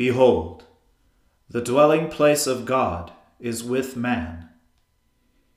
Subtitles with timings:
[0.00, 0.64] Behold,
[1.50, 4.48] the dwelling place of God is with man.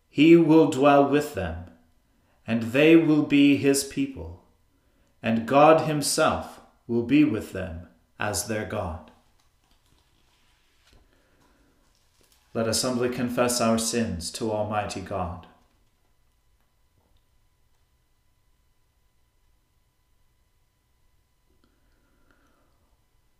[0.10, 1.68] He will dwell with them,
[2.46, 4.44] and they will be his people,
[5.22, 6.60] and God himself
[6.90, 7.88] will be with them
[8.20, 9.12] as their God.
[12.54, 15.48] Let us humbly confess our sins to Almighty God.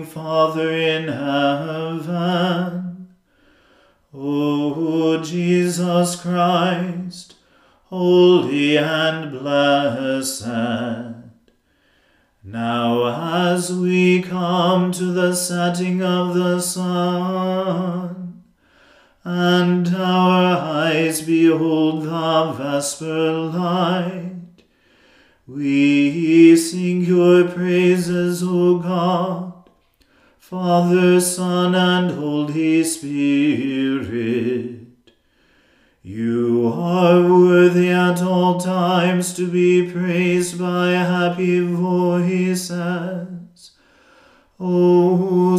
[0.00, 0.10] Ever-living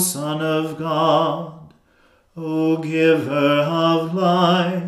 [0.01, 1.73] Son of God,
[2.35, 4.83] O Giver of life,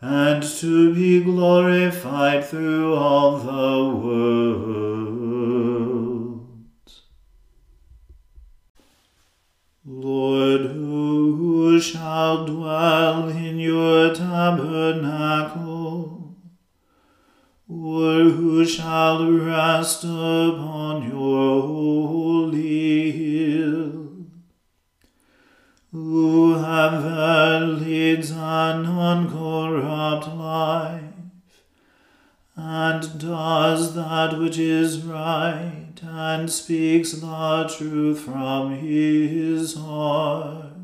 [0.00, 4.86] and to be glorified through all the world.
[9.84, 15.56] Lord, who shall dwell in your tabernacle?
[17.68, 24.05] Or who shall rest upon your holy hill?
[25.96, 31.64] Whoever leads an uncorrupt life
[32.54, 40.74] and does that which is right and speaks the truth from his heart.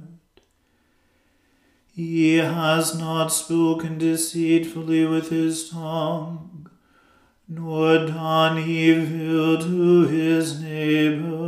[1.94, 6.70] He has not spoken deceitfully with his tongue,
[7.46, 11.41] nor done evil to his neighbor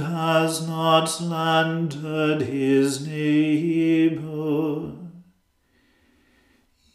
[0.00, 4.92] has not slandered his neighbor.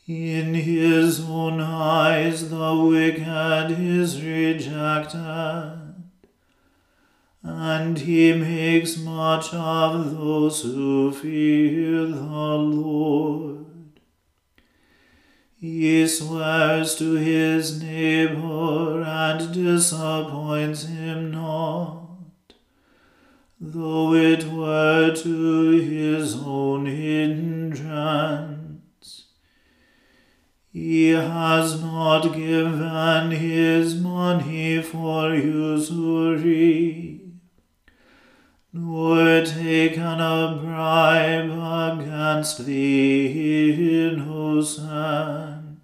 [0.07, 5.95] In his own eyes the wicked is rejected,
[7.41, 13.65] and he makes much of those who fear the Lord.
[15.57, 22.04] He swears to his neighbor and disappoints him not,
[23.59, 28.55] though it were to his own hindrance.
[30.71, 37.15] He has not given his money for usury
[38.77, 45.79] nor taken a bribe against the innocent.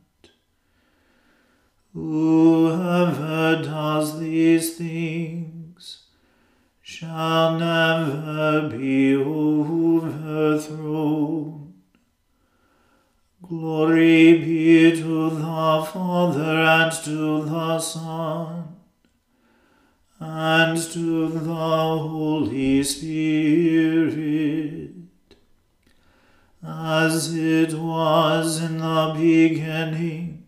[1.94, 5.51] Whoever does these things
[6.92, 10.12] shall never be overthrown.
[13.42, 18.76] Glory be to the Father and to the Son
[20.20, 24.92] and to the Holy Spirit,
[26.62, 30.44] as it was in the beginning,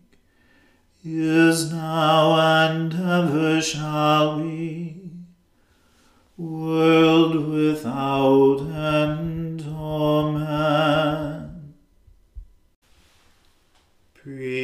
[1.05, 5.02] is now, and ever shall be,
[6.37, 9.61] world without end.
[9.67, 11.73] Amen.
[14.13, 14.55] Preserve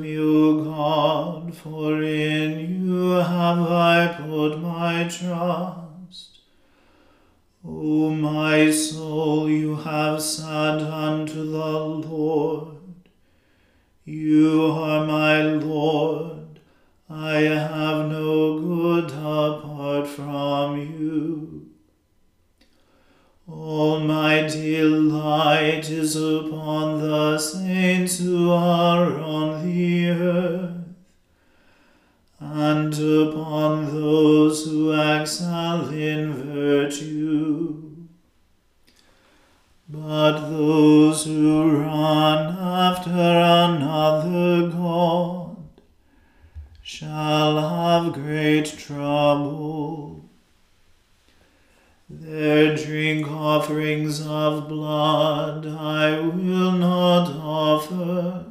[0.00, 6.38] me, O God, for in you have I put my trust.
[7.64, 12.76] O my soul, you have said unto the Lord,
[14.04, 16.27] You are my Lord,
[17.20, 21.68] I have no good apart from you.
[23.48, 30.76] All my delight is upon the saints who are on the earth
[32.38, 37.82] and upon those who excel in virtue.
[39.88, 45.47] But those who run after another God
[46.88, 50.24] shall have great trouble.
[52.08, 58.46] Their drink offerings of blood I will not offer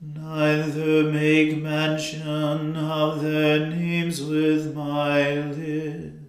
[0.00, 6.25] neither make mention of their names with my lips.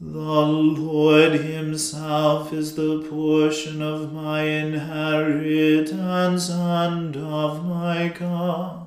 [0.00, 8.86] The Lord Himself is the portion of my inheritance and of my God.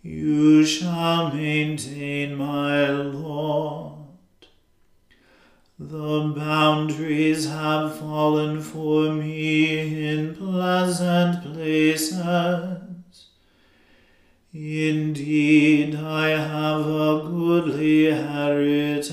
[0.00, 4.06] You shall maintain my Lord.
[5.78, 12.87] The boundaries have fallen for me in pleasant places.
[14.54, 19.12] Indeed, I have a goodly heritage.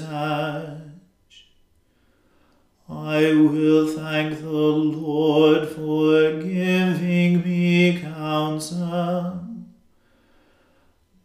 [2.88, 9.42] I will thank the Lord for giving me counsel.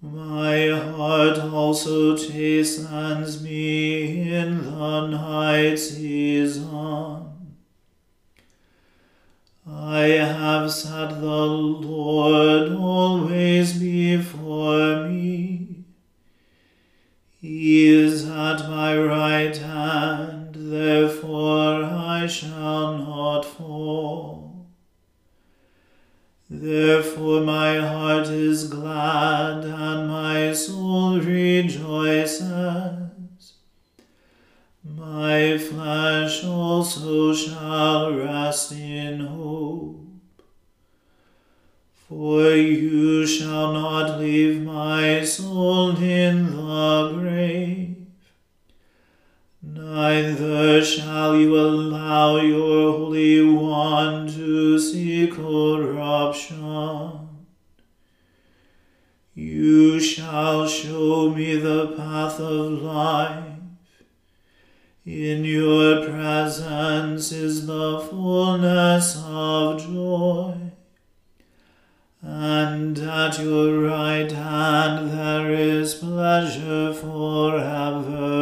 [0.03, 7.27] My heart also chastens me in the night season.
[9.69, 14.00] I have said the Lord always before
[17.89, 24.67] is at my right hand, therefore I shall not fall.
[26.49, 27.79] Therefore my
[69.61, 70.55] of joy,
[72.23, 78.41] and at your right hand there is pleasure forevermore.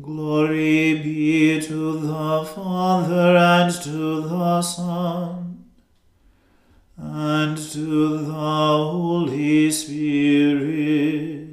[0.00, 5.64] Glory be to the Father and to the Son
[6.96, 11.48] and to the Holy Spirit,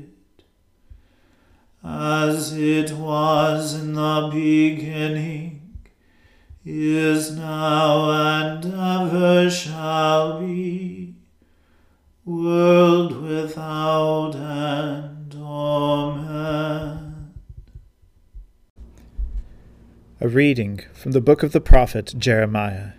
[1.83, 5.36] as it was in the beginning,
[6.69, 11.15] is now, and ever shall be,
[12.25, 15.33] world without end.
[15.33, 17.33] Amen.
[20.19, 22.91] A reading from the book of the prophet Jeremiah.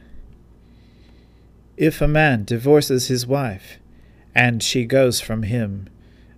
[1.76, 3.78] If a man divorces his wife,
[4.34, 5.90] and she goes from him,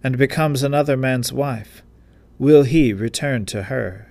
[0.02, 1.82] and becomes another man's wife,
[2.38, 4.09] will he return to her?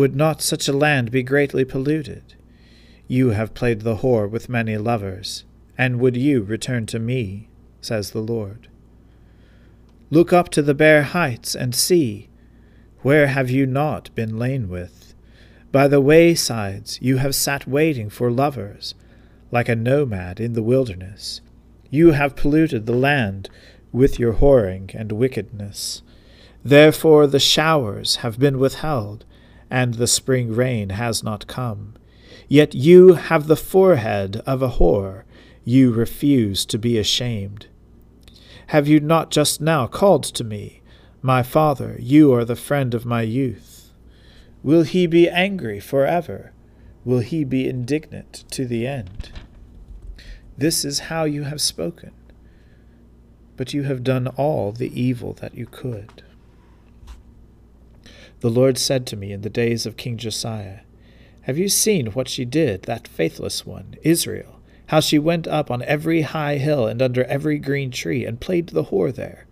[0.00, 2.32] Would not such a land be greatly polluted?
[3.06, 5.44] You have played the whore with many lovers,
[5.76, 7.50] and would you return to me?
[7.82, 8.68] says the Lord.
[10.08, 12.30] Look up to the bare heights and see.
[13.00, 15.12] Where have you not been lain with?
[15.70, 18.94] By the waysides you have sat waiting for lovers,
[19.50, 21.42] like a nomad in the wilderness.
[21.90, 23.50] You have polluted the land
[23.92, 26.00] with your whoring and wickedness.
[26.64, 29.26] Therefore the showers have been withheld,
[29.70, 31.94] and the spring rain has not come.
[32.48, 35.22] Yet you have the forehead of a whore,
[35.64, 37.66] you refuse to be ashamed.
[38.68, 40.82] Have you not just now called to me,
[41.22, 43.92] My father, you are the friend of my youth?
[44.62, 46.52] Will he be angry forever?
[47.04, 49.30] Will he be indignant to the end?
[50.58, 52.12] This is how you have spoken,
[53.56, 56.22] but you have done all the evil that you could.
[58.40, 60.80] The Lord said to me in the days of King Josiah,
[61.42, 64.60] Have you seen what she did, that faithless one, Israel?
[64.90, 68.70] how she went up on every high hill and under every green tree, and played
[68.70, 69.46] the whore there.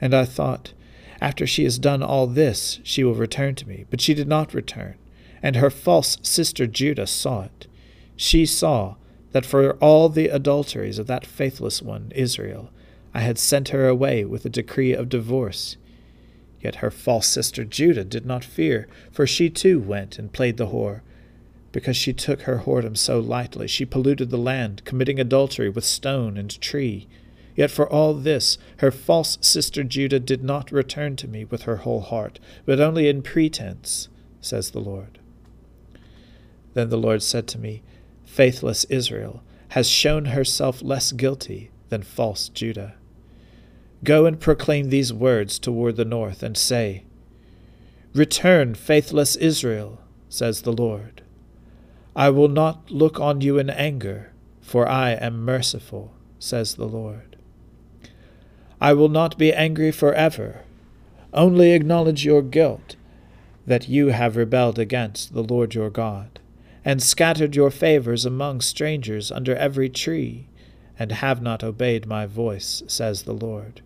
[0.00, 0.72] And I thought,
[1.20, 3.84] After she has done all this, she will return to me.
[3.88, 4.96] But she did not return,
[5.40, 7.68] and her false sister Judah saw it.
[8.16, 8.96] She saw
[9.30, 12.70] that for all the adulteries of that faithless one, Israel,
[13.14, 15.76] I had sent her away with a decree of divorce.
[16.64, 20.68] Yet her false sister Judah did not fear, for she too went and played the
[20.68, 21.02] whore
[21.72, 23.66] because she took her whoredom so lightly.
[23.68, 27.06] She polluted the land, committing adultery with stone and tree.
[27.54, 31.78] Yet for all this, her false sister Judah did not return to me with her
[31.78, 34.08] whole heart, but only in pretense,
[34.40, 35.18] says the Lord.
[36.72, 37.82] Then the Lord said to me,
[38.24, 42.94] Faithless Israel has shown herself less guilty than false Judah.
[44.04, 47.04] Go and proclaim these words toward the north, and say,
[48.14, 51.22] Return, faithless Israel, says the Lord.
[52.14, 54.30] I will not look on you in anger,
[54.60, 57.36] for I am merciful, says the Lord.
[58.80, 60.64] I will not be angry forever.
[61.32, 62.96] Only acknowledge your guilt,
[63.66, 66.40] that you have rebelled against the Lord your God,
[66.84, 70.46] and scattered your favors among strangers under every tree,
[70.98, 73.80] and have not obeyed my voice, says the Lord.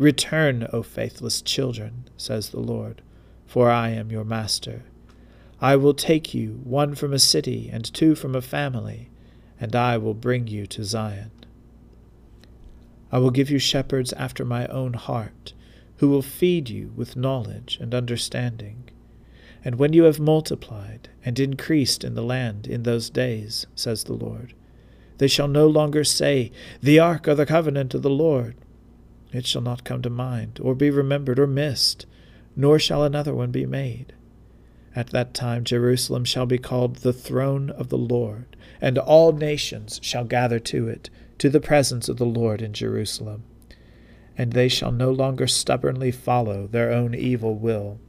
[0.00, 3.02] Return, O faithless children, says the Lord,
[3.46, 4.84] for I am your master.
[5.60, 9.10] I will take you, one from a city and two from a family,
[9.60, 11.32] and I will bring you to Zion.
[13.12, 15.52] I will give you shepherds after my own heart,
[15.98, 18.88] who will feed you with knowledge and understanding.
[19.62, 24.14] And when you have multiplied and increased in the land in those days, says the
[24.14, 24.54] Lord,
[25.18, 26.52] they shall no longer say,
[26.82, 28.56] The ark of the covenant of the Lord.
[29.32, 32.06] It shall not come to mind, or be remembered, or missed,
[32.56, 34.12] nor shall another one be made.
[34.94, 40.00] At that time Jerusalem shall be called the throne of the Lord, and all nations
[40.02, 43.44] shall gather to it, to the presence of the Lord in Jerusalem.
[44.36, 48.00] And they shall no longer stubbornly follow their own evil will.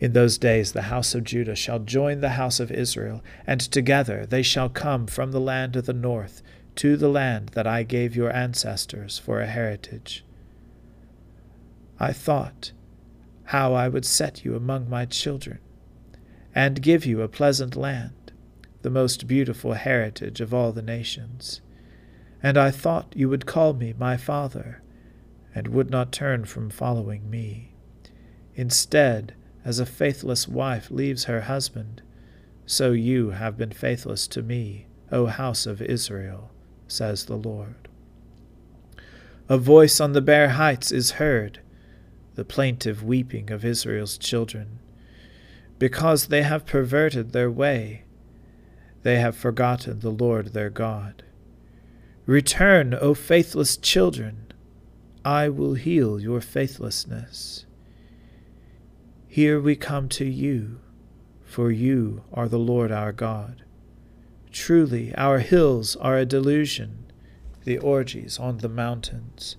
[0.00, 4.26] In those days the house of Judah shall join the house of Israel, and together
[4.26, 6.42] they shall come from the land of the north
[6.78, 10.24] to the land that I gave your ancestors for a heritage.
[11.98, 12.70] I thought
[13.46, 15.58] how I would set you among my children
[16.54, 18.30] and give you a pleasant land,
[18.82, 21.60] the most beautiful heritage of all the nations.
[22.44, 24.80] And I thought you would call me my father,
[25.52, 27.74] and would not turn from following me.
[28.54, 32.02] Instead, as a faithless wife leaves her husband,
[32.66, 36.52] so you have been faithless to me, O house of Israel,
[36.88, 37.88] says the Lord.
[39.48, 41.60] A voice on the bare heights is heard,
[42.34, 44.80] the plaintive weeping of Israel's children
[45.78, 48.04] because they have perverted their way.
[49.02, 51.22] They have forgotten the Lord their God.
[52.26, 54.52] Return, O faithless children,
[55.24, 57.64] I will heal your faithlessness.
[59.26, 60.80] Here we come to you,
[61.44, 63.62] for you are the Lord our God.
[64.60, 67.12] Truly, our hills are a delusion,
[67.64, 69.56] the orgies on the mountains.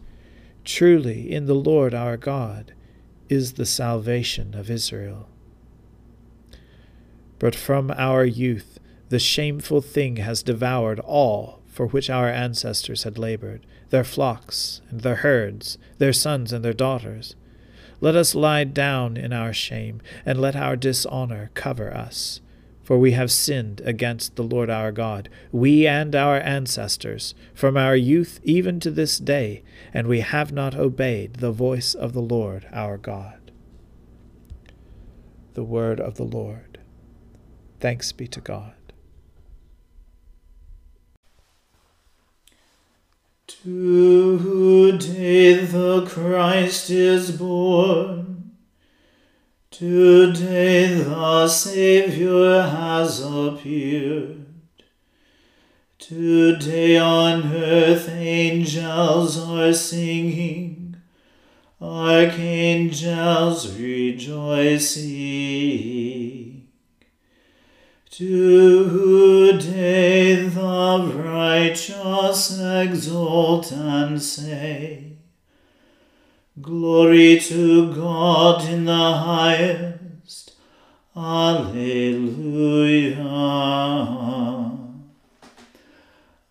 [0.66, 2.74] Truly, in the Lord our God
[3.30, 5.30] is the salvation of Israel.
[7.40, 8.78] But from our youth
[9.08, 15.00] the shameful thing has devoured all for which our ancestors had labored, their flocks and
[15.00, 17.38] their herds, their sons and their daughters.
[18.02, 22.42] Let us lie down in our shame, and let our dishonor cover us.
[22.90, 27.96] For we have sinned against the Lord our God, we and our ancestors, from our
[27.96, 29.62] youth even to this day,
[29.94, 33.52] and we have not obeyed the voice of the Lord our God.
[35.54, 36.80] The word of the Lord.
[37.80, 38.74] Thanks be to God.
[43.46, 43.94] Today
[45.64, 48.39] the Christ is born.
[49.80, 54.46] Today the Saviour has appeared.
[55.98, 60.98] Today on earth angels are singing,
[61.82, 65.08] archangels rejoicing.
[68.12, 69.30] Today
[70.44, 75.14] the righteous exult and say,
[76.62, 80.54] Glory to God in the highest.
[81.16, 81.70] Alleluia.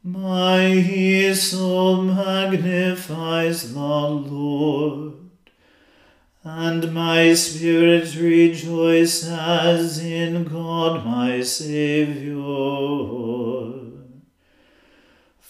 [0.03, 5.15] My soul magnifies the Lord
[6.45, 12.38] and my spirit rejoices in God my Saviour.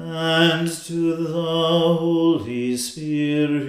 [0.00, 3.68] and to the Holy Spirit,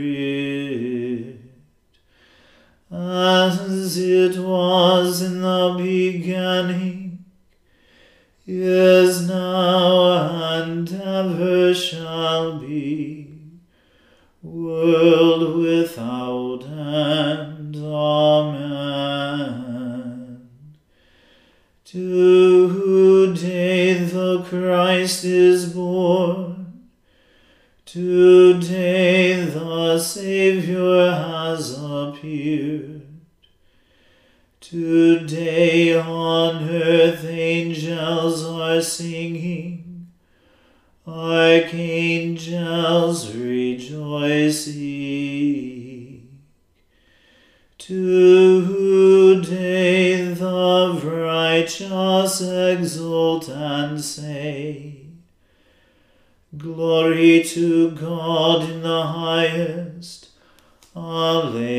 [2.92, 7.26] as it was in the beginning,
[8.46, 13.28] is now, and ever shall be,
[14.44, 17.76] world without end.
[17.76, 19.30] Amen.
[21.86, 23.00] To who
[23.36, 25.79] today the Christ is born.
[27.92, 33.02] Today the Saviour has appeared.
[34.62, 40.12] Today on earth angels are singing,
[41.08, 41.74] archangels
[43.36, 44.70] rejoicing.
[47.80, 48.72] Today
[50.32, 54.89] the righteous exult and say,
[56.60, 60.32] Glory to God in the highest.
[60.94, 61.70] Alleluia.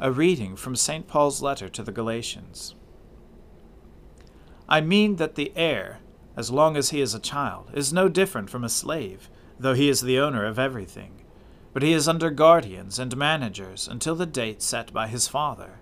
[0.00, 1.06] A reading from St.
[1.06, 2.74] Paul's letter to the Galatians.
[4.68, 6.00] I mean that the heir,
[6.36, 9.30] as long as he is a child, is no different from a slave,
[9.60, 11.22] though he is the owner of everything.
[11.72, 15.81] But he is under guardians and managers until the date set by his father.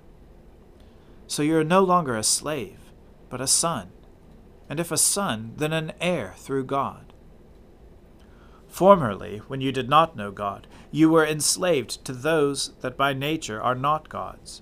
[1.31, 2.91] So you are no longer a slave,
[3.29, 3.93] but a son,
[4.67, 7.13] and if a son, then an heir through God.
[8.67, 13.61] Formerly, when you did not know God, you were enslaved to those that by nature
[13.61, 14.61] are not God's.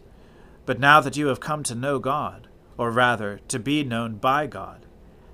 [0.68, 4.46] But now that you have come to know God, or rather, to be known by
[4.46, 4.86] God,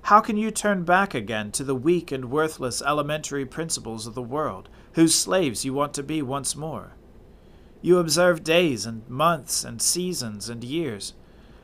[0.04, 4.22] how can you turn back again to the weak and worthless elementary principles of the
[4.22, 6.94] world, whose slaves you want to be once more?
[7.82, 11.12] You observe days and months and seasons and years.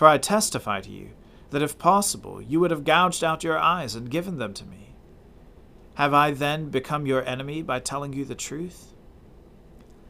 [0.00, 1.10] For I testify to you
[1.50, 4.94] that if possible you would have gouged out your eyes and given them to me.
[5.96, 8.94] Have I then become your enemy by telling you the truth?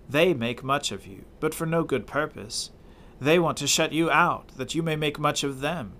[0.08, 2.70] They make much of you, but for no good purpose.
[3.20, 5.94] They want to shut you out, that you may make much of them.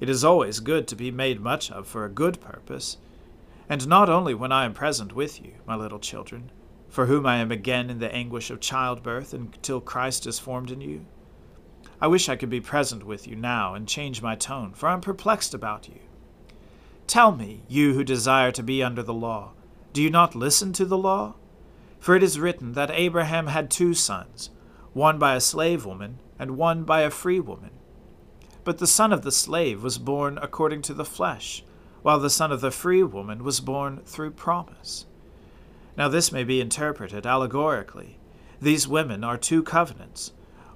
[0.00, 2.96] It is always good to be made much of for a good purpose,
[3.68, 6.50] and not only when I am present with you, my little children,
[6.88, 10.80] for whom I am again in the anguish of childbirth until Christ is formed in
[10.80, 11.06] you.
[12.00, 14.92] I wish I could be present with you now and change my tone, for I
[14.92, 16.00] am perplexed about you.
[17.06, 19.52] Tell me, you who desire to be under the law,
[19.92, 21.34] do you not listen to the law?
[21.98, 24.50] For it is written that Abraham had two sons,
[24.92, 27.70] one by a slave woman, and one by a free woman.
[28.62, 31.64] But the son of the slave was born according to the flesh,
[32.02, 35.06] while the son of the free woman was born through promise.
[35.96, 38.18] Now this may be interpreted allegorically.
[38.60, 40.32] These women are two covenants.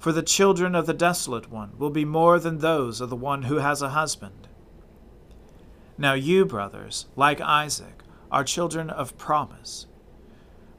[0.00, 3.42] For the children of the desolate one will be more than those of the one
[3.42, 4.48] who has a husband.
[5.98, 9.86] Now you, brothers, like Isaac, are children of promise.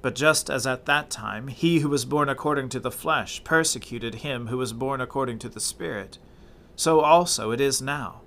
[0.02, 4.16] But just as at that time he who was born according to the flesh persecuted
[4.16, 6.18] him who was born according to the Spirit,
[6.76, 8.22] so also it is now.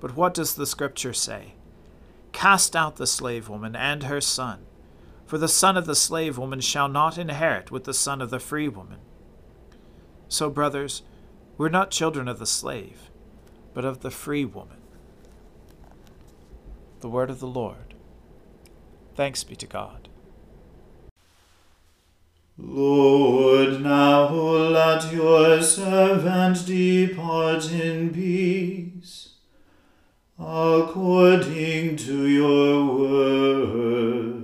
[0.00, 1.54] But what does the Scripture say?
[2.32, 4.66] Cast out the slave woman and her son,
[5.24, 8.38] for the son of the slave woman shall not inherit with the son of the
[8.38, 8.98] free woman.
[10.34, 11.02] So, brothers,
[11.56, 13.08] we're not children of the slave,
[13.72, 14.78] but of the free woman.
[16.98, 17.94] The word of the Lord.
[19.14, 20.08] Thanks be to God.
[22.58, 29.34] Lord, now let your servant depart in peace,
[30.36, 34.43] according to your word.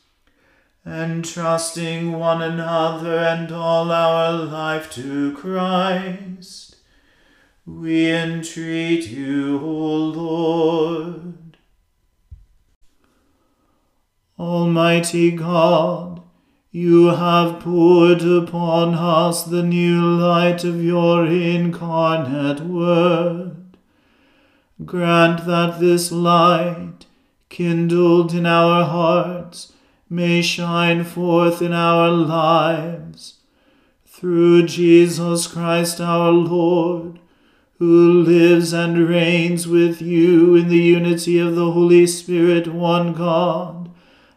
[0.85, 6.77] entrusting one another and all our life to Christ,
[7.65, 11.57] we entreat you, O Lord.
[14.39, 16.23] Almighty God,
[16.71, 23.77] you have poured upon us the new light of your incarnate Word.
[24.83, 27.05] Grant that this light,
[27.49, 29.73] kindled in our hearts,
[30.11, 33.35] may shine forth in our lives.
[34.05, 37.19] Through Jesus Christ our Lord,
[37.79, 43.89] who lives and reigns with you in the unity of the Holy Spirit, one God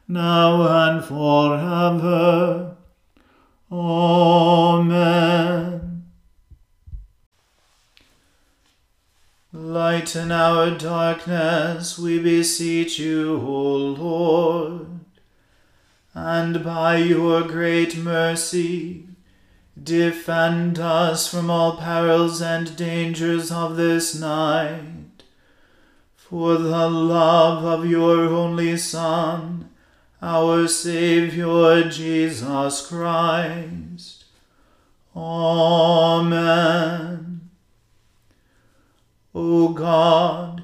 [0.07, 2.77] now and forever.
[3.73, 5.25] Amen.
[9.53, 14.94] Lighten our darkness, we beseech you, O Lord,
[16.15, 19.05] and by your great mercy,
[19.83, 25.25] defend us from all perils and dangers of this night.
[26.17, 29.71] For the love of your only Son,
[30.23, 34.25] our Saviour Jesus Christ.
[35.17, 36.55] Amen.
[39.35, 40.64] O God,